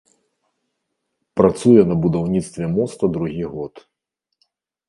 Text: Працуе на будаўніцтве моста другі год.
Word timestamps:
Працуе 1.41 1.81
на 1.91 1.95
будаўніцтве 2.05 2.65
моста 2.79 3.03
другі 3.19 3.45
год. 3.53 3.73